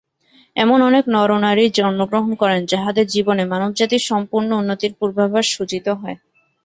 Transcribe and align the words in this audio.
এমন 0.55 0.79
অনেক 0.89 1.03
নর-নারী 1.15 1.65
জন্মগ্রহণ 1.77 2.31
করেন, 2.41 2.61
যাঁহাদের 2.65 3.05
জীবনে 3.07 3.43
মানবজাতির 3.51 4.07
সম্পূর্ণ 4.09 4.49
উন্নতির 4.55 4.93
পূর্বাভাস 4.99 5.45
সূচিত 5.55 5.87
হয়। 5.99 6.17